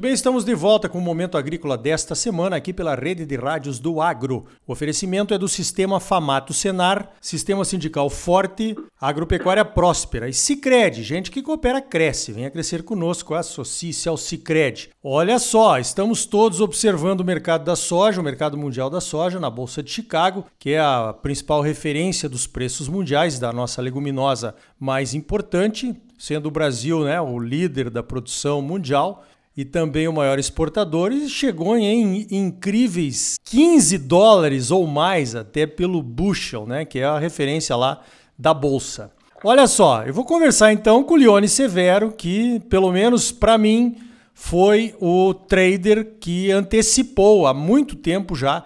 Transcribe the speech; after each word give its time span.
Muito 0.00 0.08
bem, 0.08 0.14
estamos 0.14 0.46
de 0.46 0.54
volta 0.54 0.88
com 0.88 0.96
o 0.96 1.02
Momento 1.02 1.36
Agrícola 1.36 1.76
desta 1.76 2.14
semana 2.14 2.56
aqui 2.56 2.72
pela 2.72 2.94
rede 2.94 3.26
de 3.26 3.36
rádios 3.36 3.78
do 3.78 4.00
Agro. 4.00 4.46
O 4.66 4.72
oferecimento 4.72 5.34
é 5.34 5.36
do 5.36 5.46
Sistema 5.46 6.00
Famato 6.00 6.54
Senar, 6.54 7.10
Sistema 7.20 7.66
Sindical 7.66 8.08
Forte, 8.08 8.74
Agropecuária 8.98 9.62
Próspera 9.62 10.26
e 10.26 10.32
Cicred. 10.32 11.02
Gente 11.02 11.30
que 11.30 11.42
coopera 11.42 11.82
cresce. 11.82 12.32
Venha 12.32 12.50
crescer 12.50 12.82
conosco, 12.82 13.34
associe-se 13.34 14.08
ao 14.08 14.16
Cicred. 14.16 14.88
Olha 15.04 15.38
só, 15.38 15.78
estamos 15.78 16.24
todos 16.24 16.62
observando 16.62 17.20
o 17.20 17.24
mercado 17.24 17.66
da 17.66 17.76
soja, 17.76 18.22
o 18.22 18.24
mercado 18.24 18.56
mundial 18.56 18.88
da 18.88 19.02
soja 19.02 19.38
na 19.38 19.50
Bolsa 19.50 19.82
de 19.82 19.90
Chicago, 19.90 20.46
que 20.58 20.70
é 20.70 20.80
a 20.80 21.12
principal 21.12 21.60
referência 21.60 22.26
dos 22.26 22.46
preços 22.46 22.88
mundiais 22.88 23.38
da 23.38 23.52
nossa 23.52 23.82
leguminosa 23.82 24.54
mais 24.78 25.12
importante, 25.12 25.94
sendo 26.18 26.46
o 26.46 26.50
Brasil 26.50 27.04
né, 27.04 27.20
o 27.20 27.38
líder 27.38 27.90
da 27.90 28.02
produção 28.02 28.62
mundial 28.62 29.26
e 29.60 29.64
também 29.66 30.08
o 30.08 30.12
maior 30.12 30.38
exportador, 30.38 31.12
e 31.12 31.28
chegou 31.28 31.76
em 31.76 32.26
incríveis 32.30 33.38
15 33.44 33.98
dólares 33.98 34.70
ou 34.70 34.86
mais 34.86 35.34
até 35.34 35.66
pelo 35.66 36.02
bushel, 36.02 36.66
né, 36.66 36.86
que 36.86 36.98
é 36.98 37.04
a 37.04 37.18
referência 37.18 37.76
lá 37.76 38.00
da 38.38 38.54
bolsa. 38.54 39.12
Olha 39.44 39.66
só, 39.66 40.02
eu 40.04 40.14
vou 40.14 40.24
conversar 40.24 40.72
então 40.72 41.04
com 41.04 41.12
o 41.12 41.16
Leone 41.18 41.46
Severo, 41.46 42.10
que 42.10 42.58
pelo 42.70 42.90
menos 42.90 43.30
para 43.30 43.58
mim 43.58 43.98
foi 44.32 44.94
o 44.98 45.34
trader 45.34 46.14
que 46.18 46.50
antecipou 46.50 47.46
há 47.46 47.52
muito 47.52 47.96
tempo 47.96 48.34
já 48.34 48.64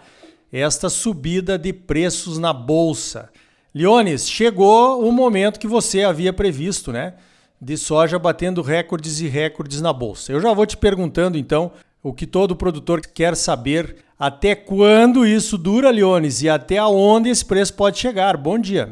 esta 0.53 0.89
subida 0.89 1.59
de 1.59 1.73
preços 1.73 2.39
na 2.39 2.53
bolsa. 2.53 3.31
Leones, 3.75 4.31
chegou 4.31 5.05
o 5.05 5.11
momento 5.11 5.59
que 5.59 5.67
você 5.67 6.05
havia 6.05 6.33
previsto, 6.33 6.93
né? 6.93 7.15
De 7.61 7.77
soja 7.77 8.19
batendo 8.19 8.63
recordes 8.63 9.21
e 9.21 9.29
recordes 9.29 9.81
na 9.81 9.93
bolsa. 9.93 10.33
Eu 10.33 10.41
já 10.41 10.53
vou 10.53 10.67
te 10.67 10.77
perguntando 10.77 11.39
então 11.39 11.73
o 12.03 12.13
que 12.13 12.27
todo 12.27 12.57
produtor 12.57 13.01
quer 13.01 13.35
saber 13.35 13.97
até 14.19 14.55
quando 14.55 15.27
isso 15.27 15.57
dura, 15.57 15.91
Leones, 15.91 16.43
e 16.43 16.49
até 16.49 16.79
aonde 16.79 17.31
esse 17.31 17.47
preço 17.47 17.77
pode 17.77 17.99
chegar. 17.99 18.37
Bom 18.37 18.59
dia. 18.59 18.89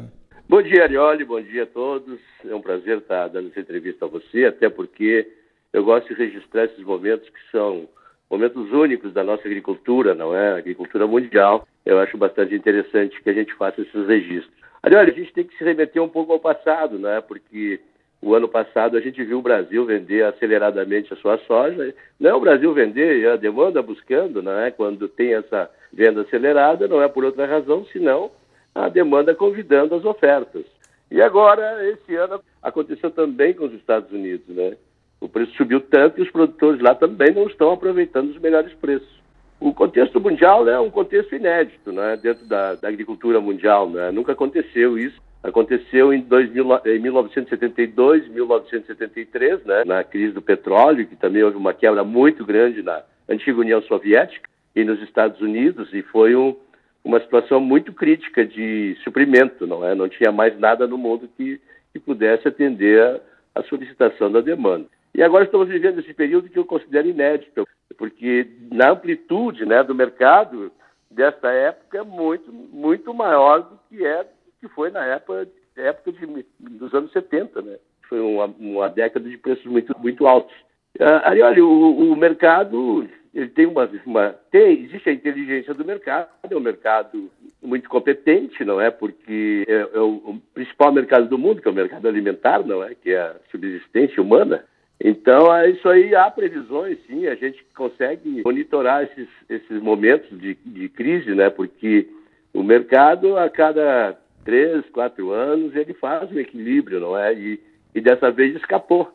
Bom 0.49 0.61
dia, 0.61 0.83
Arioli, 0.83 1.23
bom 1.23 1.41
dia 1.41 1.63
a 1.63 1.67
todos. 1.67 2.19
É 2.47 2.53
um 2.53 2.61
prazer 2.61 2.97
estar 2.97 3.27
dando 3.29 3.49
essa 3.49 3.59
entrevista 3.59 4.05
a 4.05 4.07
você, 4.07 4.45
até 4.45 4.69
porque 4.69 5.27
eu 5.71 5.83
gosto 5.83 6.07
de 6.09 6.13
registrar 6.13 6.65
esses 6.65 6.83
momentos 6.83 7.29
que 7.29 7.51
são 7.51 7.87
momentos 8.29 8.71
únicos 8.71 9.13
da 9.13 9.23
nossa 9.23 9.47
agricultura, 9.47 10.13
não 10.13 10.35
é? 10.35 10.57
Agricultura 10.57 11.07
mundial. 11.07 11.67
Eu 11.85 11.99
acho 11.99 12.17
bastante 12.17 12.53
interessante 12.53 13.21
que 13.21 13.29
a 13.29 13.33
gente 13.33 13.53
faça 13.53 13.81
esses 13.81 14.07
registros. 14.07 14.53
Arioli, 14.81 15.11
a 15.11 15.13
gente 15.13 15.33
tem 15.33 15.43
que 15.45 15.57
se 15.57 15.63
remeter 15.63 16.01
um 16.01 16.09
pouco 16.09 16.33
ao 16.33 16.39
passado, 16.39 16.99
não 16.99 17.09
é? 17.09 17.21
Porque 17.21 17.79
o 18.23 18.33
ano 18.33 18.47
passado 18.47 18.95
a 18.95 19.01
gente 19.01 19.21
viu 19.21 19.39
o 19.39 19.41
Brasil 19.41 19.85
vender 19.85 20.23
aceleradamente 20.23 21.13
a 21.13 21.17
sua 21.17 21.37
soja. 21.39 21.93
Não 22.17 22.29
é 22.29 22.33
o 22.33 22.39
Brasil 22.39 22.73
vender, 22.73 23.21
é 23.21 23.33
a 23.33 23.35
demanda 23.35 23.81
buscando, 23.81 24.41
não 24.41 24.57
é? 24.59 24.71
Quando 24.71 25.09
tem 25.09 25.33
essa 25.33 25.69
venda 25.91 26.21
acelerada, 26.21 26.87
não 26.87 27.03
é 27.03 27.07
por 27.09 27.25
outra 27.25 27.45
razão, 27.45 27.85
senão 27.91 28.31
a 28.73 28.87
demanda 28.87 29.35
convidando 29.35 29.93
as 29.93 30.05
ofertas. 30.05 30.63
E 31.11 31.21
agora, 31.21 31.85
esse 31.89 32.15
ano, 32.15 32.41
aconteceu 32.61 33.11
também 33.11 33.53
com 33.53 33.65
os 33.65 33.73
Estados 33.73 34.09
Unidos, 34.09 34.47
né? 34.47 34.77
O 35.19 35.27
preço 35.27 35.53
subiu 35.57 35.81
tanto 35.81 36.15
que 36.15 36.21
os 36.21 36.31
produtores 36.31 36.81
lá 36.81 36.95
também 36.95 37.33
não 37.33 37.47
estão 37.47 37.73
aproveitando 37.73 38.29
os 38.29 38.39
melhores 38.39 38.73
preços. 38.75 39.21
O 39.59 39.73
contexto 39.73 40.19
mundial 40.19 40.67
é 40.67 40.79
um 40.79 40.89
contexto 40.89 41.35
inédito, 41.35 41.91
né? 41.91 42.17
Dentro 42.21 42.45
da, 42.45 42.75
da 42.75 42.87
agricultura 42.87 43.41
mundial, 43.41 43.89
né? 43.89 44.11
Nunca 44.11 44.31
aconteceu 44.31 44.97
isso 44.97 45.21
Aconteceu 45.43 46.13
em, 46.13 46.21
2000, 46.21 46.81
em 46.85 46.99
1972, 46.99 48.29
1973, 48.29 49.65
né, 49.65 49.83
na 49.85 50.01
crise 50.01 50.33
do 50.33 50.41
petróleo, 50.41 51.05
que 51.05 51.17
também 51.17 51.43
houve 51.43 51.57
uma 51.57 51.73
quebra 51.73 52.01
muito 52.01 52.45
grande 52.45 52.81
na 52.81 53.03
antiga 53.27 53.59
União 53.59 53.81
Soviética 53.81 54.49
e 54.73 54.85
nos 54.85 55.01
Estados 55.01 55.41
Unidos, 55.41 55.93
e 55.93 56.01
foi 56.01 56.33
um, 56.33 56.55
uma 57.03 57.19
situação 57.19 57.59
muito 57.59 57.91
crítica 57.91 58.45
de 58.45 58.95
suprimento, 59.03 59.67
não 59.67 59.85
é? 59.85 59.93
Não 59.93 60.07
tinha 60.07 60.31
mais 60.31 60.57
nada 60.57 60.87
no 60.87 60.97
mundo 60.97 61.29
que, 61.35 61.59
que 61.91 61.99
pudesse 61.99 62.47
atender 62.47 63.01
a, 63.01 63.19
a 63.59 63.63
solicitação 63.63 64.31
da 64.31 64.39
demanda. 64.39 64.85
E 65.13 65.21
agora 65.21 65.43
estamos 65.43 65.67
vivendo 65.67 65.99
esse 65.99 66.13
período 66.13 66.49
que 66.49 66.57
eu 66.57 66.65
considero 66.65 67.07
inédito, 67.07 67.67
porque 67.97 68.47
na 68.71 68.91
amplitude 68.91 69.65
né, 69.65 69.83
do 69.83 69.93
mercado 69.93 70.71
desta 71.11 71.51
época 71.51 71.99
é 71.99 72.03
muito, 72.03 72.51
muito 72.51 73.13
maior 73.13 73.59
do 73.59 73.79
que 73.89 74.05
é 74.05 74.25
que 74.63 74.69
foi 74.69 74.89
na 74.89 75.03
época, 75.05 75.45
época 75.75 76.13
de, 76.13 76.45
dos 76.57 76.93
anos 76.93 77.11
70, 77.11 77.61
né? 77.61 77.77
Foi 78.07 78.21
uma, 78.21 78.45
uma 78.45 78.89
década 78.89 79.27
de 79.27 79.37
preços 79.37 79.65
muito, 79.65 79.93
muito 79.99 80.25
altos. 80.25 80.55
Ah, 80.99 81.31
aí, 81.31 81.41
olha, 81.41 81.65
o, 81.65 82.11
o 82.11 82.15
mercado 82.15 83.09
ele 83.33 83.49
tem 83.49 83.65
uma, 83.65 83.89
uma 84.05 84.35
tem, 84.51 84.83
existe 84.83 85.09
a 85.09 85.13
inteligência 85.13 85.73
do 85.73 85.83
mercado, 85.83 86.29
é 86.49 86.55
um 86.55 86.61
mercado 86.61 87.29
muito 87.61 87.89
competente, 87.89 88.63
não 88.63 88.79
é? 88.79 88.89
Porque 88.89 89.65
é, 89.67 89.73
é 89.73 89.99
o, 89.99 90.21
o, 90.25 90.41
principal 90.53 90.93
mercado 90.93 91.27
do 91.27 91.37
mundo, 91.37 91.61
que 91.61 91.67
é 91.67 91.71
o 91.71 91.75
mercado 91.75 92.07
alimentar, 92.07 92.65
não 92.65 92.83
é? 92.83 92.95
Que 92.95 93.11
é 93.11 93.19
a 93.19 93.35
subsistência 93.51 94.21
humana. 94.21 94.63
Então, 95.01 95.53
é 95.53 95.69
isso 95.71 95.89
aí 95.89 96.15
há 96.15 96.29
previsões, 96.31 96.97
sim, 97.07 97.27
a 97.27 97.35
gente 97.35 97.65
consegue 97.75 98.43
monitorar 98.45 99.03
esses, 99.03 99.27
esses 99.49 99.81
momentos 99.81 100.29
de, 100.39 100.53
de 100.63 100.87
crise, 100.87 101.33
né? 101.35 101.49
Porque 101.49 102.07
o 102.53 102.61
mercado, 102.61 103.35
a 103.35 103.49
cada 103.49 104.15
três, 104.43 104.87
quatro 104.89 105.31
anos, 105.31 105.75
ele 105.75 105.93
faz 105.93 106.31
um 106.31 106.39
equilíbrio, 106.39 106.99
não 106.99 107.17
é? 107.17 107.33
E, 107.33 107.59
e 107.95 108.01
dessa 108.01 108.31
vez 108.31 108.55
escapou. 108.55 109.11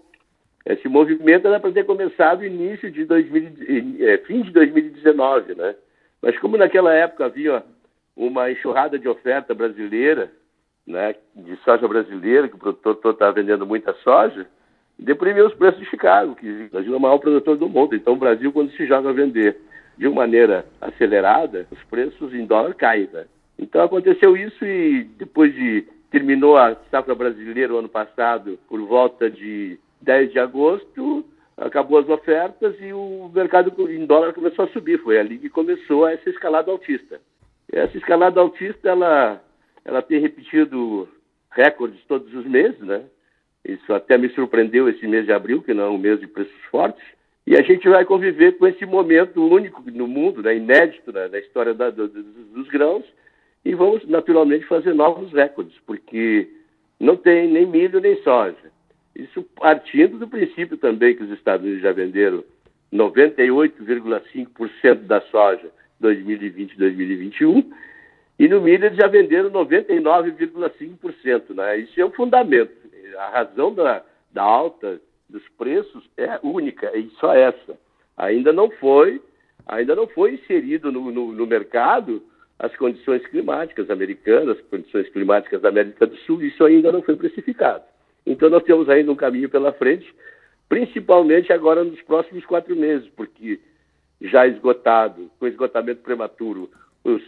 Esse 0.65 0.89
movimento 0.89 1.47
era 1.47 1.59
para 1.59 1.73
ter 1.73 1.85
começado 1.85 2.45
início 2.45 2.91
de 2.91 3.05
2000, 3.05 4.07
é, 4.07 4.19
fim 4.19 4.43
de 4.43 4.51
2019, 4.51 5.55
né? 5.55 5.75
Mas 6.21 6.39
como 6.39 6.57
naquela 6.57 6.93
época 6.93 7.27
havia 7.27 7.63
uma 8.17 8.51
enxurrada 8.51 8.99
de 8.99 9.09
oferta 9.09 9.55
brasileira, 9.55 10.31
né, 10.87 11.15
de 11.37 11.57
soja 11.59 11.87
brasileira, 11.87 12.49
que 12.49 12.57
o 12.57 12.59
produtor 12.59 13.13
estava 13.13 13.33
vendendo 13.33 13.67
muita 13.67 13.93
soja, 14.03 14.47
deprimiu 14.99 15.47
os 15.47 15.55
preços 15.55 15.79
de 15.79 15.87
Chicago, 15.87 16.35
que 16.35 16.65
o 16.65 16.71
Brasil 16.71 16.93
é 16.93 16.97
o 16.97 17.01
maior 17.01 17.19
produtor 17.19 17.57
do 17.57 17.69
mundo. 17.69 17.95
Então, 17.95 18.15
o 18.15 18.19
Brasil, 18.19 18.53
quando 18.53 18.73
se 18.73 18.87
joga 18.87 19.11
a 19.11 19.13
vender 19.13 19.57
de 19.97 20.09
uma 20.09 20.23
maneira 20.23 20.67
acelerada, 20.81 21.67
os 21.71 21.83
preços 21.85 22.35
em 22.35 22.45
dólar 22.45 22.75
caem. 22.75 23.09
Né? 23.13 23.27
Então 23.59 23.83
aconteceu 23.83 24.37
isso 24.37 24.65
e 24.65 25.05
depois 25.19 25.53
de 25.55 25.87
terminou 26.11 26.57
a 26.57 26.75
safra 26.91 27.15
brasileira 27.15 27.75
o 27.75 27.79
ano 27.79 27.89
passado 27.89 28.59
por 28.69 28.81
volta 28.81 29.31
de 29.31 29.79
10 30.01 30.33
de 30.33 30.39
agosto, 30.39 31.25
acabou 31.57 31.99
as 31.99 32.09
ofertas 32.09 32.75
e 32.81 32.93
o 32.93 33.31
mercado 33.35 33.75
em 33.91 34.07
dólar 34.07 34.33
começou 34.33 34.65
a 34.65 34.69
subir. 34.69 34.99
Foi 35.03 35.19
ali 35.19 35.39
que 35.39 35.51
começou 35.51 36.07
essa 36.07 36.31
escalada 36.31 36.71
altista. 36.71 37.21
Essa 37.71 37.97
escalada 37.99 38.41
altista 38.41 38.89
ela 38.89 39.43
ela 39.85 40.03
tem 40.03 40.21
repetido 40.21 41.09
recordes 41.51 42.01
todos 42.07 42.33
os 42.35 42.45
meses, 42.47 42.81
né? 42.81 43.05
Isso 43.65 43.93
até 43.93 44.17
me 44.17 44.29
surpreendeu 44.31 44.89
esse 44.89 45.07
mês 45.07 45.27
de 45.27 45.33
abril, 45.33 45.63
que 45.63 45.75
não 45.75 45.85
é 45.85 45.91
um 45.91 45.99
mês 45.99 46.21
de 46.21 46.27
preços 46.27 46.63
fortes. 46.71 47.03
E 47.47 47.57
a 47.57 47.63
gente 47.63 47.89
vai 47.89 48.05
conviver 48.05 48.59
com 48.59 48.67
esse 48.67 48.85
momento 48.85 49.43
único 49.43 49.83
no 49.91 50.07
mundo, 50.07 50.43
né? 50.43 50.57
inédito 50.57 51.11
né? 51.11 51.29
na 51.29 51.39
história 51.39 51.73
da, 51.73 51.89
do, 51.89 52.07
dos 52.07 52.69
grãos, 52.69 53.05
e 53.69 53.75
vamos 53.75 54.07
naturalmente 54.09 54.65
fazer 54.65 54.95
novos 54.95 55.31
recordes, 55.31 55.79
porque 55.85 56.49
não 56.99 57.19
tem 57.19 57.53
nem 57.53 57.67
milho 57.67 58.01
nem 58.01 58.17
soja. 58.23 58.73
Isso 59.15 59.43
partindo 59.61 60.19
do 60.19 60.27
princípio 60.27 60.79
também 60.79 61.15
que 61.15 61.23
os 61.23 61.31
Estados 61.33 61.67
Unidos 61.67 61.83
já 61.83 61.93
venderam 61.93 62.43
98,5% 62.91 65.03
da 65.03 65.21
soja 65.21 65.71
2020-2021 66.03 67.67
e 68.39 68.49
no 68.49 68.63
milho 68.63 68.87
eles 68.87 68.97
já 68.97 69.07
venderam 69.07 69.51
99,5%. 69.51 71.55
Né? 71.55 71.81
Isso 71.81 72.01
é 72.01 72.05
o 72.07 72.13
fundamento. 72.13 72.73
A 73.19 73.29
razão 73.29 73.75
da, 73.75 74.03
da 74.33 74.45
alta 74.45 74.99
dos 75.29 75.47
preços 75.59 76.09
é 76.17 76.41
única, 76.43 76.91
e 76.97 77.11
só 77.21 77.35
essa. 77.35 77.79
Ainda 78.17 78.51
não 78.51 78.71
foi, 78.71 79.21
ainda 79.67 79.95
não 79.95 80.07
foi 80.07 80.37
inserido 80.37 80.91
no, 80.91 81.11
no, 81.11 81.33
no 81.33 81.47
mercado 81.47 82.23
as 82.59 82.75
condições 82.77 83.25
climáticas 83.27 83.89
americanas, 83.89 84.59
as 84.59 84.65
condições 84.67 85.09
climáticas 85.11 85.61
da 85.61 85.69
América 85.69 86.07
do 86.07 86.17
Sul, 86.19 86.43
isso 86.43 86.65
ainda 86.65 86.91
não 86.91 87.03
foi 87.03 87.17
precificado. 87.17 87.85
Então 88.27 88.51
nós 88.51 88.65
temos 88.65 88.89
ainda 88.89 89.13
um 89.13 89.17
caminho 89.17 89.49
pela 89.49 89.73
frente, 89.73 90.13
principalmente 90.69 91.53
agora 91.53 91.85
nos 91.85 92.01
próximos 92.03 92.45
quatro 92.45 92.75
meses, 92.75 93.09
porque 93.17 93.61
já 94.21 94.47
esgotado, 94.47 95.31
com 95.39 95.47
esgotamento 95.47 96.03
prematuro, 96.03 96.69
os, 97.05 97.23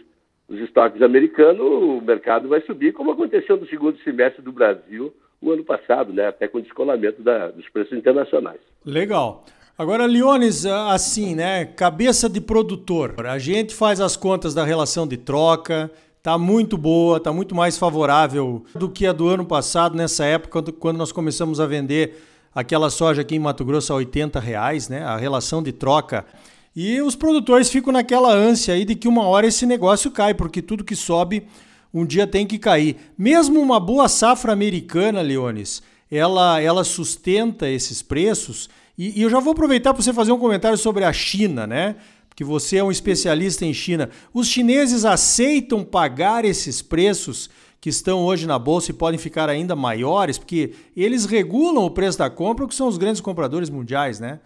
os 0.49 0.59
estoques 0.59 1.01
americanos, 1.01 1.61
o 1.61 2.01
mercado 2.01 2.49
vai 2.49 2.61
subir, 2.61 2.91
como 2.91 3.11
aconteceu 3.11 3.55
no 3.55 3.65
segundo 3.67 3.97
semestre 3.99 4.41
do 4.41 4.51
Brasil 4.51 5.13
o 5.41 5.51
ano 5.51 5.63
passado, 5.63 6.13
né, 6.13 6.27
até 6.27 6.47
com 6.47 6.61
descolamento 6.61 7.23
da, 7.23 7.49
dos 7.49 7.67
preços 7.69 7.97
internacionais. 7.97 8.59
Legal. 8.85 9.43
Agora, 9.81 10.05
Leones, 10.05 10.63
assim, 10.63 11.33
né? 11.33 11.65
Cabeça 11.65 12.29
de 12.29 12.39
produtor. 12.39 13.25
A 13.25 13.39
gente 13.39 13.73
faz 13.73 13.99
as 13.99 14.15
contas 14.15 14.53
da 14.53 14.63
relação 14.63 15.07
de 15.07 15.17
troca, 15.17 15.89
tá 16.21 16.37
muito 16.37 16.77
boa, 16.77 17.19
tá 17.19 17.33
muito 17.33 17.55
mais 17.55 17.79
favorável 17.79 18.63
do 18.75 18.87
que 18.87 19.07
a 19.07 19.11
do 19.11 19.27
ano 19.27 19.43
passado, 19.43 19.97
nessa 19.97 20.23
época, 20.23 20.61
quando 20.73 20.97
nós 20.97 21.11
começamos 21.11 21.59
a 21.59 21.65
vender 21.65 22.23
aquela 22.53 22.91
soja 22.91 23.23
aqui 23.23 23.33
em 23.33 23.39
Mato 23.39 23.65
Grosso 23.65 23.91
a 23.91 23.95
80 23.95 24.39
reais, 24.39 24.87
né? 24.87 25.03
A 25.03 25.17
relação 25.17 25.63
de 25.63 25.71
troca. 25.71 26.27
E 26.75 27.01
os 27.01 27.15
produtores 27.15 27.67
ficam 27.67 27.91
naquela 27.91 28.31
ânsia 28.31 28.75
aí 28.75 28.85
de 28.85 28.93
que 28.93 29.07
uma 29.07 29.23
hora 29.23 29.47
esse 29.47 29.65
negócio 29.65 30.11
cai, 30.11 30.35
porque 30.35 30.61
tudo 30.61 30.83
que 30.83 30.95
sobe 30.95 31.47
um 31.91 32.05
dia 32.05 32.27
tem 32.27 32.45
que 32.45 32.59
cair. 32.59 32.97
Mesmo 33.17 33.59
uma 33.59 33.79
boa 33.79 34.07
safra 34.07 34.53
americana, 34.53 35.23
Leones, 35.23 35.81
ela, 36.11 36.61
ela 36.61 36.83
sustenta 36.83 37.67
esses 37.67 38.03
preços. 38.03 38.69
E, 38.97 39.19
e 39.19 39.23
eu 39.23 39.29
já 39.29 39.39
vou 39.39 39.53
aproveitar 39.53 39.93
para 39.93 40.01
você 40.01 40.13
fazer 40.13 40.31
um 40.31 40.39
comentário 40.39 40.77
sobre 40.77 41.03
a 41.03 41.13
China, 41.13 41.65
né? 41.65 41.95
Porque 42.29 42.43
você 42.43 42.77
é 42.77 42.83
um 42.83 42.91
especialista 42.91 43.65
em 43.65 43.73
China. 43.73 44.09
Os 44.33 44.47
chineses 44.47 45.05
aceitam 45.05 45.83
pagar 45.83 46.45
esses 46.45 46.81
preços 46.81 47.49
que 47.81 47.89
estão 47.89 48.23
hoje 48.23 48.47
na 48.47 48.59
bolsa 48.59 48.91
e 48.91 48.93
podem 48.93 49.19
ficar 49.19 49.49
ainda 49.49 49.75
maiores, 49.75 50.37
porque 50.37 50.73
eles 50.95 51.25
regulam 51.25 51.83
o 51.83 51.91
preço 51.91 52.19
da 52.19 52.29
compra, 52.29 52.67
que 52.67 52.75
são 52.75 52.87
os 52.87 52.97
grandes 52.97 53.19
compradores 53.19 53.69
mundiais, 53.69 54.19
né? 54.19 54.39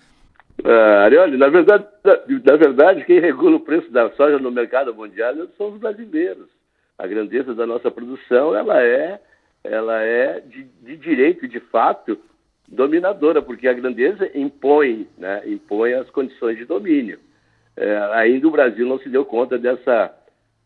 Arioli, 1.04 1.38
na 1.38 1.50
verdade, 1.50 1.86
na, 2.04 2.56
verdade, 2.56 3.04
quem 3.04 3.20
regula 3.20 3.58
o 3.58 3.60
preço 3.60 3.92
da 3.92 4.10
soja 4.12 4.40
no 4.40 4.50
mercado 4.50 4.96
mundial 4.96 5.34
são 5.58 5.74
os 5.74 5.80
brasileiros. 5.80 6.48
A 6.98 7.06
grandeza 7.06 7.54
da 7.54 7.68
nossa 7.68 7.92
produção, 7.92 8.56
ela 8.56 8.82
é, 8.82 9.20
ela 9.64 10.02
é 10.02 10.40
de, 10.40 10.64
de 10.82 10.96
direito, 10.96 11.46
de 11.46 11.60
fato, 11.60 12.18
dominadora, 12.68 13.42
porque 13.42 13.68
a 13.68 13.74
grandeza 13.74 14.30
impõe, 14.34 15.08
né, 15.18 15.44
impõe 15.46 15.94
as 15.94 16.10
condições 16.10 16.58
de 16.58 16.66
domínio. 16.66 17.20
É, 17.78 17.98
ainda 18.14 18.48
o 18.48 18.52
Brasil 18.52 18.86
não 18.88 18.98
se 19.00 19.10
deu 19.10 19.26
conta 19.26 19.58
dessa, 19.58 20.14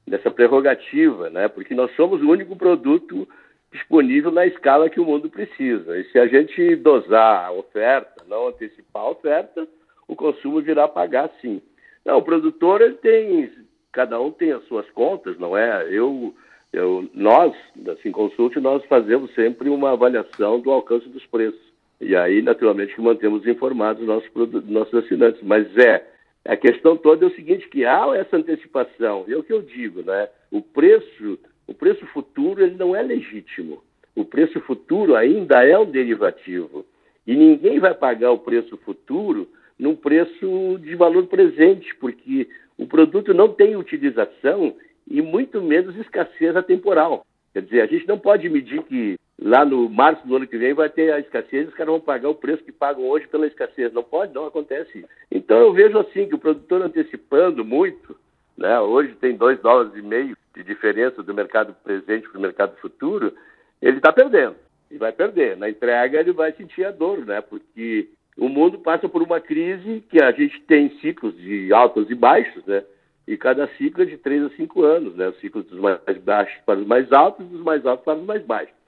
dessa 0.07 0.29
prerrogativa, 0.29 1.29
né? 1.29 1.47
porque 1.47 1.73
nós 1.73 1.93
somos 1.95 2.21
o 2.21 2.29
único 2.29 2.55
produto 2.55 3.27
disponível 3.71 4.31
na 4.31 4.45
escala 4.45 4.89
que 4.89 4.99
o 4.99 5.05
mundo 5.05 5.29
precisa. 5.29 5.97
E 5.97 6.03
se 6.11 6.19
a 6.19 6.27
gente 6.27 6.75
dosar 6.75 7.45
a 7.45 7.51
oferta, 7.51 8.23
não 8.27 8.47
antecipar 8.47 9.03
a 9.03 9.09
oferta, 9.09 9.67
o 10.07 10.15
consumo 10.15 10.61
virá 10.61 10.87
pagar 10.87 11.31
sim. 11.41 11.61
Não, 12.05 12.17
o 12.17 12.23
produtor 12.23 12.81
ele 12.81 12.95
tem, 12.95 13.51
cada 13.91 14.19
um 14.19 14.31
tem 14.31 14.51
as 14.51 14.63
suas 14.65 14.89
contas, 14.91 15.37
não 15.37 15.57
é? 15.57 15.87
Eu, 15.91 16.33
eu, 16.71 17.07
nós, 17.13 17.55
da 17.75 17.95
Consult, 18.11 18.55
nós 18.57 18.83
fazemos 18.85 19.33
sempre 19.33 19.69
uma 19.69 19.91
avaliação 19.91 20.59
do 20.59 20.71
alcance 20.71 21.07
dos 21.09 21.25
preços. 21.27 21.68
E 22.01 22.15
aí, 22.15 22.41
naturalmente, 22.41 22.95
que 22.95 23.01
mantemos 23.01 23.45
informados 23.45 24.05
nossos, 24.05 24.29
nossos 24.65 24.93
assinantes. 24.93 25.41
Mas 25.43 25.67
é, 25.77 26.05
a 26.45 26.55
questão 26.55 26.95
toda 26.95 27.25
é 27.25 27.27
o 27.27 27.35
seguinte, 27.35 27.67
que 27.67 27.85
há 27.85 28.15
essa 28.15 28.37
antecipação, 28.37 29.25
é 29.27 29.35
o 29.35 29.43
que 29.43 29.53
eu 29.53 29.61
digo, 29.61 30.01
né? 30.03 30.29
O 30.49 30.61
preço, 30.61 31.37
o 31.67 31.73
preço 31.73 32.05
futuro 32.07 32.63
ele 32.63 32.75
não 32.75 32.95
é 32.95 33.01
legítimo. 33.01 33.83
O 34.15 34.23
preço 34.23 34.59
futuro 34.61 35.15
ainda 35.15 35.63
é 35.65 35.77
um 35.77 35.89
derivativo. 35.89 36.85
E 37.27 37.35
ninguém 37.35 37.79
vai 37.79 37.93
pagar 37.93 38.31
o 38.31 38.39
preço 38.39 38.77
futuro 38.77 39.47
num 39.77 39.95
preço 39.95 40.79
de 40.81 40.95
valor 40.95 41.27
presente, 41.27 41.95
porque 41.95 42.49
o 42.77 42.87
produto 42.87 43.33
não 43.33 43.49
tem 43.49 43.75
utilização 43.75 44.75
e 45.09 45.21
muito 45.21 45.61
menos 45.61 45.95
escassez 45.97 46.55
atemporal. 46.55 47.25
Quer 47.53 47.63
dizer, 47.63 47.81
a 47.81 47.87
gente 47.87 48.07
não 48.07 48.17
pode 48.17 48.47
medir 48.49 48.81
que 48.83 49.17
lá 49.41 49.63
no 49.63 49.89
março 49.89 50.27
do 50.27 50.35
ano 50.35 50.47
que 50.47 50.57
vem 50.57 50.73
vai 50.73 50.89
ter 50.89 51.11
a 51.11 51.19
escassez 51.19 51.67
os 51.67 51.73
caras 51.73 51.91
vão 51.91 52.01
pagar 52.01 52.29
o 52.29 52.35
preço 52.35 52.63
que 52.63 52.71
pagam 52.71 53.05
hoje 53.05 53.27
pela 53.27 53.47
escassez. 53.47 53.93
Não 53.93 54.03
pode, 54.03 54.33
não 54.33 54.45
acontece. 54.45 55.05
Então 55.31 55.57
eu 55.57 55.73
vejo 55.73 55.97
assim 55.97 56.27
que 56.27 56.35
o 56.35 56.39
produtor 56.39 56.81
antecipando 56.81 57.63
muito, 57.63 58.15
né? 58.57 58.79
hoje 58.79 59.15
tem 59.15 59.35
dois 59.35 59.59
dólares 59.59 59.93
e 59.95 60.01
meio 60.01 60.35
de 60.55 60.63
diferença 60.63 61.23
do 61.23 61.33
mercado 61.33 61.73
presente 61.83 62.27
para 62.27 62.37
o 62.37 62.41
mercado 62.41 62.75
futuro, 62.77 63.33
ele 63.81 63.97
está 63.97 64.11
perdendo. 64.11 64.55
E 64.91 64.97
vai 64.97 65.11
perder. 65.11 65.55
Na 65.55 65.69
entrega 65.69 66.19
ele 66.19 66.33
vai 66.33 66.51
sentir 66.53 66.83
a 66.83 66.91
dor, 66.91 67.25
né? 67.25 67.41
Porque 67.41 68.09
o 68.37 68.49
mundo 68.49 68.79
passa 68.79 69.07
por 69.07 69.21
uma 69.21 69.39
crise 69.39 70.03
que 70.09 70.21
a 70.21 70.31
gente 70.31 70.59
tem 70.61 70.89
ciclos 70.99 71.37
de 71.37 71.71
altos 71.71 72.09
e 72.09 72.15
baixos, 72.15 72.65
né? 72.65 72.83
E 73.27 73.37
cada 73.37 73.67
ciclo 73.75 74.01
é 74.01 74.07
de 74.07 74.17
três 74.17 74.43
a 74.43 74.49
cinco 74.55 74.83
anos, 74.83 75.15
né? 75.15 75.27
O 75.27 75.35
ciclo 75.35 75.61
dos 75.61 75.79
mais 75.79 76.17
baixos 76.17 76.59
para 76.65 76.79
os 76.79 76.87
mais 76.87 77.11
altos 77.13 77.47
dos 77.47 77.61
mais 77.61 77.85
altos 77.85 78.03
para 78.03 78.17
os 78.17 78.25
mais 78.25 78.43
baixos. 78.43 78.78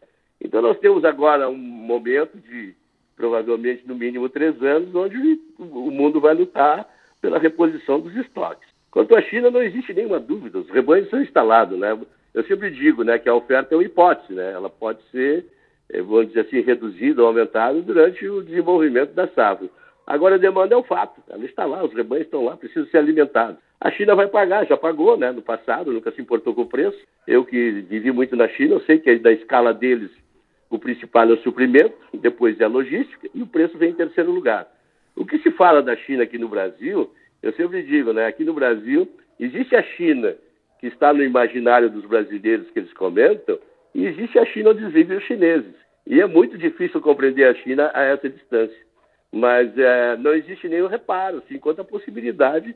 Então, 0.44 0.62
nós 0.62 0.80
temos 0.80 1.06
agora 1.06 1.48
um 1.48 1.56
momento 1.56 2.38
de, 2.40 2.74
provavelmente, 3.16 3.88
no 3.88 3.96
mínimo 3.96 4.28
três 4.28 4.62
anos, 4.62 4.94
onde 4.96 5.40
o 5.60 5.92
mundo 5.92 6.20
vai 6.20 6.34
lutar 6.34 6.88
pela 7.22 7.38
reposição 7.38 8.00
dos 8.00 8.16
estoques. 8.16 8.68
Quanto 8.90 9.16
à 9.16 9.22
China, 9.22 9.52
não 9.52 9.62
existe 9.62 9.94
nenhuma 9.94 10.20
dúvida, 10.20 10.58
os 10.58 10.70
rebanhos 10.70 11.10
são 11.10 11.22
instalados, 11.22 11.80
né? 11.80 11.98
Eu 12.34 12.44
sempre 12.46 12.72
digo 12.72 13.04
né, 13.04 13.20
que 13.20 13.30
a 13.30 13.36
oferta 13.36 13.74
é 13.74 13.78
uma 13.78 13.84
hipótese, 13.84 14.34
né? 14.34 14.52
Ela 14.52 14.70
pode 14.70 15.00
ser, 15.12 15.46
eh, 15.90 16.02
vamos 16.02 16.28
dizer 16.28 16.42
assim, 16.42 16.62
reduzida 16.62 17.22
ou 17.22 17.28
aumentada 17.28 17.80
durante 17.82 18.28
o 18.28 18.42
desenvolvimento 18.42 19.14
da 19.14 19.28
safra. 19.28 19.70
Agora 20.08 20.36
a 20.36 20.40
demanda 20.40 20.74
é 20.74 20.78
um 20.78 20.84
fato, 20.84 21.22
ela 21.30 21.46
está 21.46 21.66
lá, 21.66 21.86
os 21.86 21.94
rebanhos 21.94 22.26
estão 22.26 22.44
lá, 22.44 22.58
precisam 22.58 22.90
ser 22.90 22.98
alimentados. 22.98 23.58
A 23.80 23.92
China 23.92 24.16
vai 24.16 24.28
pagar, 24.28 24.66
já 24.66 24.76
pagou, 24.76 25.18
né? 25.18 25.32
No 25.32 25.42
passado, 25.42 25.94
nunca 25.94 26.12
se 26.12 26.22
importou 26.22 26.54
com 26.54 26.64
o 26.64 26.70
preço. 26.70 26.98
Eu 27.28 27.46
que 27.46 27.72
vivi 27.88 28.12
muito 28.12 28.36
na 28.36 28.48
China, 28.50 28.76
eu 28.76 28.82
sei 28.82 29.00
que 29.00 29.20
da 29.20 29.32
escala 29.32 29.74
deles 29.74 30.12
o 30.72 30.80
principal 30.80 31.30
é 31.30 31.34
o 31.34 31.44
suprimento, 31.44 31.94
depois 32.14 32.60
é 32.60 32.64
a 32.64 32.70
logística 32.70 33.30
e 33.36 33.44
o 33.44 33.48
preço 33.48 33.78
vem 33.78 33.92
em 33.92 33.96
terceiro 33.96 34.32
lugar. 34.32 34.68
O 35.16 35.26
que 35.26 35.38
se 35.40 35.52
fala 35.52 35.84
da 35.84 35.96
China 35.98 36.24
aqui 36.24 36.38
no 36.38 36.48
Brasil, 36.48 37.12
eu 37.44 37.52
sempre 37.54 37.84
digo, 37.84 38.14
né? 38.14 38.26
Aqui 38.26 38.46
no 38.46 38.54
Brasil 38.54 39.08
existe 39.38 39.76
a 39.76 39.84
China 39.84 40.34
que 40.80 40.88
está 40.88 41.14
no 41.14 41.22
imaginário 41.22 41.90
dos 41.90 42.06
brasileiros 42.06 42.72
que 42.72 42.80
eles 42.80 42.94
comentam 42.94 43.60
e 43.94 44.06
existe 44.06 44.40
a 44.40 44.46
China 44.46 44.70
onde 44.70 44.88
vivem 44.88 45.18
os 45.18 45.24
chineses. 45.26 45.76
E 46.08 46.22
é 46.22 46.26
muito 46.26 46.58
difícil 46.58 47.02
compreender 47.02 47.44
a 47.44 47.54
China 47.54 47.92
a 47.94 48.04
essa 48.04 48.30
distância. 48.30 48.78
Mas 49.30 49.78
é, 49.78 50.16
não 50.18 50.34
existe 50.34 50.70
nenhum 50.70 50.88
reparo, 50.88 51.40
assim, 51.40 51.60
quanto 51.60 51.82
à 51.82 51.86
possibilidade 51.86 52.74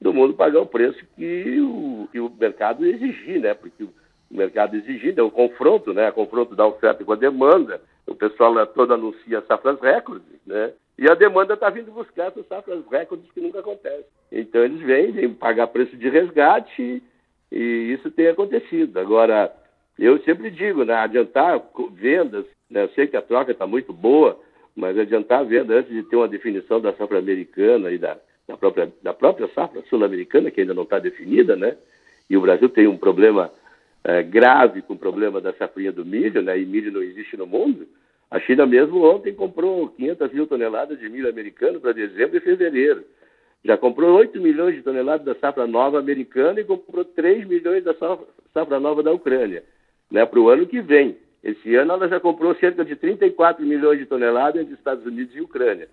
do 0.00 0.12
mundo 0.12 0.34
pagar 0.34 0.60
o 0.60 0.66
preço 0.66 0.98
que 1.16 1.60
o, 1.60 2.08
que 2.12 2.20
o 2.20 2.30
mercado 2.30 2.86
exigir, 2.86 3.40
né? 3.40 3.54
Porque 3.54 3.86
o 4.30 4.36
mercado 4.36 4.76
exigindo, 4.76 5.20
é 5.20 5.22
o 5.22 5.30
confronto, 5.30 5.92
né? 5.94 6.10
Confronto 6.10 6.54
da 6.54 6.66
oferta 6.66 7.04
com 7.04 7.12
a 7.12 7.16
demanda. 7.16 7.80
O 8.06 8.14
pessoal 8.14 8.66
todo 8.66 8.94
anuncia 8.94 9.42
safras 9.42 9.80
recordes, 9.80 10.26
né? 10.46 10.72
E 10.98 11.08
a 11.10 11.14
demanda 11.14 11.54
está 11.54 11.70
vindo 11.70 11.92
buscar 11.92 12.26
essas 12.26 12.46
safras 12.46 12.84
recordes 12.90 13.30
que 13.32 13.40
nunca 13.40 13.60
acontecem. 13.60 14.04
Então 14.32 14.62
eles 14.64 14.80
vêm, 14.80 15.12
vêm 15.12 15.32
pagar 15.32 15.68
preço 15.68 15.96
de 15.96 16.08
resgate 16.08 17.02
e 17.52 17.92
isso 17.92 18.10
tem 18.10 18.28
acontecido. 18.28 18.98
Agora, 18.98 19.52
eu 19.98 20.18
sempre 20.22 20.50
digo, 20.50 20.84
né? 20.84 20.94
Adiantar 20.94 21.62
vendas, 21.92 22.44
né? 22.70 22.84
Eu 22.84 22.88
sei 22.90 23.06
que 23.06 23.16
a 23.16 23.22
troca 23.22 23.52
está 23.52 23.66
muito 23.66 23.92
boa, 23.92 24.38
mas 24.76 24.98
adiantar 24.98 25.40
a 25.40 25.44
venda 25.44 25.74
antes 25.74 25.92
de 25.92 26.02
ter 26.02 26.16
uma 26.16 26.28
definição 26.28 26.80
da 26.80 26.92
safra 26.92 27.18
americana 27.18 27.90
e 27.90 27.98
da, 27.98 28.18
da 28.46 28.56
própria, 28.56 28.92
da 29.02 29.14
própria 29.14 29.48
safra 29.54 29.82
sul-americana, 29.88 30.50
que 30.50 30.60
ainda 30.60 30.74
não 30.74 30.82
está 30.82 30.98
definida, 30.98 31.56
né? 31.56 31.76
E 32.28 32.36
o 32.36 32.40
Brasil 32.40 32.68
tem 32.68 32.86
um 32.86 32.98
problema 32.98 33.50
é, 34.08 34.22
grave 34.22 34.80
com 34.80 34.94
o 34.94 34.98
problema 34.98 35.38
da 35.38 35.52
safrinha 35.52 35.92
do 35.92 36.02
milho, 36.02 36.40
né, 36.40 36.58
e 36.58 36.64
milho 36.64 36.90
não 36.90 37.02
existe 37.02 37.36
no 37.36 37.46
mundo, 37.46 37.86
a 38.30 38.40
China 38.40 38.64
mesmo 38.64 39.04
ontem 39.04 39.34
comprou 39.34 39.88
500 39.88 40.32
mil 40.32 40.46
toneladas 40.46 40.98
de 40.98 41.10
milho 41.10 41.28
americano 41.28 41.78
para 41.78 41.92
dezembro 41.92 42.38
e 42.38 42.40
fevereiro. 42.40 43.04
Já 43.62 43.76
comprou 43.76 44.16
8 44.16 44.40
milhões 44.40 44.76
de 44.76 44.82
toneladas 44.82 45.26
da 45.26 45.34
safra 45.34 45.66
nova 45.66 45.98
americana 45.98 46.58
e 46.58 46.64
comprou 46.64 47.04
3 47.04 47.46
milhões 47.46 47.84
da 47.84 47.94
safra 48.54 48.80
nova 48.80 49.02
da 49.02 49.12
Ucrânia, 49.12 49.62
né, 50.10 50.24
para 50.24 50.40
o 50.40 50.48
ano 50.48 50.66
que 50.66 50.80
vem. 50.80 51.18
Esse 51.44 51.74
ano 51.74 51.92
ela 51.92 52.08
já 52.08 52.18
comprou 52.18 52.54
cerca 52.54 52.86
de 52.86 52.96
34 52.96 53.64
milhões 53.64 53.98
de 53.98 54.06
toneladas 54.06 54.62
entre 54.62 54.72
Estados 54.72 55.04
Unidos 55.04 55.36
e 55.36 55.42
Ucrânia. 55.42 55.86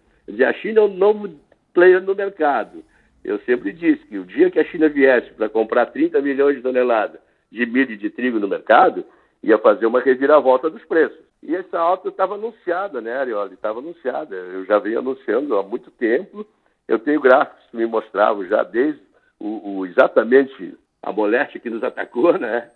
A 0.48 0.54
China 0.54 0.80
é 0.80 0.84
um 0.84 0.96
novo 0.96 1.30
player 1.74 2.02
no 2.02 2.16
mercado. 2.16 2.82
Eu 3.26 3.40
sempre 3.40 3.74
disse 3.74 4.06
que 4.08 4.18
o 4.18 4.24
dia 4.24 4.50
que 4.50 4.60
a 4.60 4.64
China 4.64 4.88
viesse 4.88 5.32
para 5.32 5.50
comprar 5.50 5.88
30 5.88 6.22
milhões 6.22 6.56
de 6.56 6.62
toneladas 6.62 7.25
de 7.56 7.66
milho 7.66 7.94
e 7.94 7.98
de 7.98 8.10
trigo 8.10 8.40
no 8.40 8.48
mercado, 8.48 9.06
ia 9.42 9.58
fazer 9.58 9.86
uma 9.86 10.02
reviravolta 10.02 10.70
dos 10.70 10.84
preços. 10.84 11.18
E 11.42 11.56
essa 11.56 11.80
alta 11.80 12.10
estava 12.10 12.36
anunciada, 12.36 13.00
né, 13.00 13.16
Arioli? 13.16 13.54
Estava 13.54 13.80
anunciada. 13.80 14.36
Eu 14.36 14.66
já 14.66 14.80
venho 14.80 15.00
anunciando 15.00 15.58
há 15.58 15.64
muito 15.64 15.90
tempo. 15.92 16.46
Eu 16.88 17.00
tenho 17.00 17.22
gráficos 17.22 17.64
que 17.70 17.78
me 17.78 17.86
mostravam 17.86 18.46
já 18.46 18.64
desde 18.64 19.02
o, 19.40 19.80
o 19.80 19.86
exatamente 19.86 20.76
a 21.02 21.12
moléstia 21.12 21.60
que 21.60 21.70
nos 21.70 21.84
atacou, 21.84 22.38
né? 22.38 22.70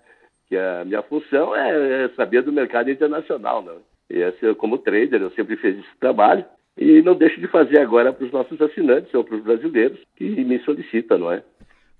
Que 0.47 0.55
a 0.55 0.83
minha 0.85 1.01
função 1.01 1.55
é, 1.55 2.05
é 2.05 2.09
saber 2.09 2.43
do 2.43 2.51
mercado 2.51 2.89
internacional, 2.89 3.61
né? 3.61 3.73
E 4.09 4.21
essa, 4.21 4.55
como 4.55 4.77
trader, 4.77 5.21
eu 5.21 5.31
sempre 5.31 5.55
fiz 5.57 5.77
esse 5.77 5.97
trabalho 5.99 6.45
e 6.77 7.01
não 7.01 7.15
deixo 7.15 7.39
de 7.39 7.47
fazer 7.47 7.79
agora 7.79 8.13
para 8.13 8.25
os 8.25 8.31
nossos 8.31 8.59
assinantes 8.61 9.13
ou 9.13 9.23
para 9.23 9.35
os 9.35 9.43
brasileiros 9.43 9.99
que 10.15 10.43
me 10.43 10.59
solicitam, 10.59 11.17
não 11.17 11.31
é? 11.31 11.43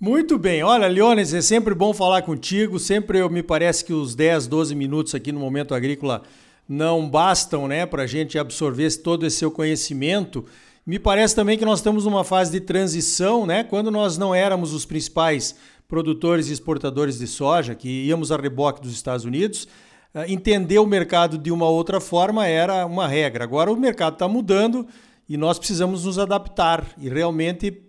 Muito 0.02 0.38
bem. 0.38 0.64
Olha, 0.64 0.88
Leones, 0.88 1.34
é 1.34 1.42
sempre 1.42 1.76
bom 1.76 1.94
falar 1.94 2.22
contigo. 2.22 2.80
Sempre 2.80 3.20
eu, 3.20 3.30
me 3.30 3.44
parece 3.44 3.84
que 3.84 3.92
os 3.92 4.16
10, 4.16 4.48
12 4.48 4.74
minutos 4.74 5.14
aqui 5.14 5.30
no 5.30 5.42
Momento 5.42 5.76
Agrícola 5.76 6.24
não 6.70 7.10
bastam 7.10 7.68
né, 7.68 7.86
para 7.86 8.04
a 8.04 8.08
gente 8.08 8.40
absorver 8.40 8.90
todo 9.00 9.26
esse 9.26 9.36
seu 9.36 9.52
conhecimento. 9.52 10.46
Me 10.86 10.98
parece 10.98 11.36
também 11.36 11.58
que 11.58 11.66
nós 11.66 11.80
estamos 11.80 12.06
numa 12.06 12.24
fase 12.24 12.50
de 12.50 12.62
transição, 12.62 13.46
né? 13.46 13.62
Quando 13.62 13.92
nós 13.92 14.18
não 14.18 14.34
éramos 14.34 14.72
os 14.72 14.86
principais 14.86 15.58
produtores 15.86 16.48
e 16.48 16.54
exportadores 16.54 17.20
de 17.20 17.28
soja, 17.28 17.76
que 17.76 18.06
íamos 18.06 18.32
a 18.32 18.38
reboque 18.38 18.82
dos 18.82 18.94
Estados 18.94 19.26
Unidos, 19.26 19.68
eh, 20.14 20.32
entender 20.32 20.80
o 20.80 20.86
mercado 20.86 21.38
de 21.38 21.52
uma 21.52 21.68
outra 21.68 22.00
forma 22.00 22.48
era 22.48 22.86
uma 22.86 23.06
regra. 23.06 23.44
Agora 23.44 23.70
o 23.70 23.76
mercado 23.76 24.14
está 24.14 24.30
mudando 24.30 24.88
e 25.28 25.36
nós 25.36 25.60
precisamos 25.60 26.06
nos 26.06 26.18
adaptar. 26.18 26.86
E 26.98 27.10
realmente 27.10 27.89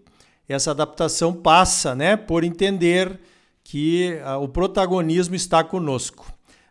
essa 0.53 0.71
adaptação 0.71 1.33
passa 1.33 1.95
né, 1.95 2.17
por 2.17 2.45
entender 2.45 3.19
que 3.63 4.19
uh, 4.25 4.43
o 4.43 4.49
protagonismo 4.49 5.35
está 5.35 5.63
conosco. 5.63 6.27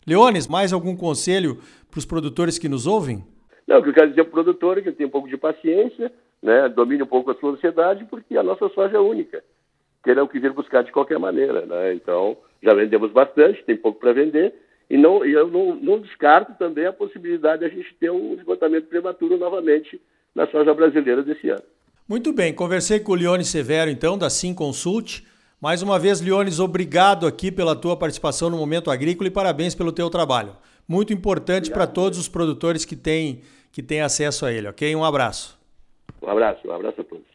Leones, 0.05 0.47
mais 0.47 0.73
algum 0.73 0.95
conselho 0.95 1.59
para 1.89 1.99
os 1.99 2.05
produtores 2.05 2.57
que 2.57 2.67
nos 2.67 2.85
ouvem? 2.85 3.23
Não, 3.67 3.79
o 3.79 3.83
que 3.83 3.89
eu 3.89 3.93
quero 3.93 4.09
dizer 4.09 4.23
para 4.23 4.29
o 4.29 4.43
produtor 4.43 4.77
é 4.77 4.81
que 4.81 4.91
tem 4.91 5.05
um 5.05 5.11
pouco 5.11 5.29
de 5.29 5.37
paciência, 5.37 6.11
né, 6.41 6.67
domine 6.69 7.03
um 7.03 7.07
pouco 7.07 7.31
a 7.31 7.35
sua 7.35 7.51
ansiedade, 7.51 8.05
porque 8.05 8.35
a 8.37 8.43
nossa 8.43 8.67
soja 8.69 8.97
é 8.97 8.99
única. 8.99 9.43
Terão 10.03 10.27
que 10.27 10.39
vir 10.39 10.51
buscar 10.51 10.83
de 10.83 10.91
qualquer 10.91 11.19
maneira. 11.19 11.65
Né? 11.65 11.93
Então, 11.93 12.37
já 12.63 12.73
vendemos 12.73 13.11
bastante, 13.11 13.63
tem 13.63 13.77
pouco 13.77 13.99
para 13.99 14.13
vender, 14.13 14.53
e 14.89 14.97
não, 14.97 15.23
eu 15.23 15.47
não, 15.47 15.75
não, 15.75 15.99
descarto 15.99 16.53
também 16.57 16.85
a 16.85 16.93
possibilidade 16.93 17.59
de 17.59 17.65
a 17.65 17.69
gente 17.69 17.93
ter 17.99 18.09
um 18.09 18.33
esgotamento 18.33 18.87
prematuro 18.87 19.37
novamente 19.37 20.01
na 20.33 20.47
soja 20.47 20.73
brasileira 20.73 21.21
desse 21.21 21.49
ano. 21.49 21.63
Muito 22.09 22.33
bem, 22.33 22.51
conversei 22.51 22.99
com 22.99 23.11
o 23.11 23.15
Leone 23.15 23.45
Severo, 23.45 23.87
então, 23.87 24.17
da 24.17 24.31
Sim 24.31 24.51
Consult. 24.51 25.23
Mais 25.61 25.83
uma 25.83 25.99
vez, 25.99 26.19
Leones, 26.19 26.59
obrigado 26.59 27.27
aqui 27.27 27.51
pela 27.51 27.75
tua 27.75 27.95
participação 27.95 28.49
no 28.49 28.57
Momento 28.57 28.89
Agrícola 28.89 29.27
e 29.27 29.31
parabéns 29.31 29.75
pelo 29.75 29.91
teu 29.91 30.09
trabalho. 30.09 30.57
Muito 30.87 31.13
importante 31.13 31.69
para 31.69 31.85
todos 31.85 32.17
os 32.17 32.27
produtores 32.27 32.83
que 32.83 32.95
têm, 32.95 33.43
que 33.71 33.83
têm 33.83 34.01
acesso 34.01 34.43
a 34.47 34.51
ele, 34.51 34.67
ok? 34.67 34.95
Um 34.95 35.05
abraço. 35.05 35.55
Um 36.19 36.29
abraço, 36.29 36.67
um 36.67 36.71
abraço 36.71 36.99
a 36.99 37.03
todos. 37.03 37.25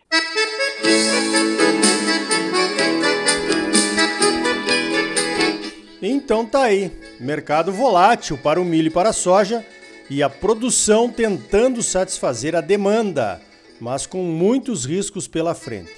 Então 6.03 6.45
tá 6.45 6.65
aí, 6.65 6.91
mercado 7.21 7.71
volátil 7.71 8.37
para 8.39 8.61
o 8.61 8.65
milho 8.65 8.89
e 8.89 8.91
para 8.91 9.11
a 9.11 9.13
soja 9.13 9.65
e 10.11 10.21
a 10.21 10.29
produção 10.29 11.09
tentando 11.09 11.81
satisfazer 11.81 12.57
a 12.57 12.61
demanda, 12.61 13.41
mas 13.85 14.07
com 14.07 14.23
muitos 14.23 14.87
riscos 14.87 15.29
pela 15.29 15.55
frente. 15.55 15.93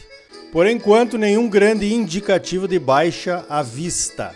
Por 0.50 0.66
enquanto, 0.66 1.16
nenhum 1.16 1.48
grande 1.48 1.94
indicativo 1.94 2.66
de 2.66 2.80
baixa 2.80 3.46
à 3.48 3.62
vista. 3.62 4.34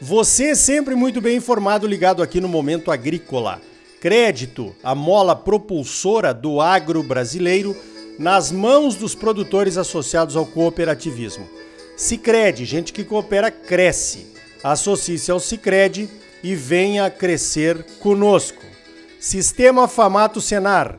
Você 0.00 0.46
é 0.46 0.54
sempre 0.56 0.96
muito 0.96 1.20
bem 1.20 1.36
informado 1.36 1.86
ligado 1.86 2.20
aqui 2.20 2.40
no 2.40 2.48
Momento 2.48 2.90
Agrícola. 2.90 3.60
Crédito, 4.00 4.74
a 4.82 4.92
mola 4.92 5.36
propulsora 5.36 6.34
do 6.34 6.60
agro 6.60 7.00
brasileiro, 7.04 7.76
nas 8.18 8.50
mãos 8.50 8.96
dos 8.96 9.14
produtores 9.14 9.76
associados 9.76 10.34
ao 10.34 10.44
cooperativismo. 10.44 11.48
Sicredi, 11.96 12.64
gente 12.64 12.92
que 12.92 13.04
coopera 13.04 13.52
cresce. 13.52 14.34
Associe-se 14.64 15.30
ao 15.30 15.38
Sicredi 15.38 16.08
e 16.42 16.56
venha 16.56 17.08
crescer 17.08 17.84
conosco. 18.00 18.64
Sistema 19.20 19.86
Famato 19.86 20.40
Senar, 20.40 20.98